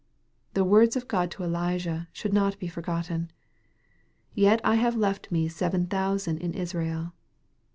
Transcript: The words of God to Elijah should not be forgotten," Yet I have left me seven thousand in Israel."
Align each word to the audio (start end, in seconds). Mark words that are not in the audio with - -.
The 0.55 0.63
words 0.63 0.95
of 0.95 1.07
God 1.07 1.29
to 1.29 1.43
Elijah 1.43 2.07
should 2.11 2.33
not 2.33 2.57
be 2.57 2.67
forgotten," 2.67 3.29
Yet 4.33 4.59
I 4.63 4.73
have 4.73 4.95
left 4.97 5.31
me 5.31 5.47
seven 5.47 5.85
thousand 5.85 6.39
in 6.39 6.55
Israel." 6.55 7.13